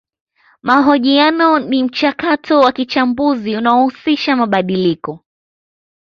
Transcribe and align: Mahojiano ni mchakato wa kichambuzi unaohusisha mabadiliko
Mahojiano 0.61 1.59
ni 1.59 1.83
mchakato 1.83 2.59
wa 2.59 2.71
kichambuzi 2.71 3.55
unaohusisha 3.55 4.35
mabadiliko 4.35 5.19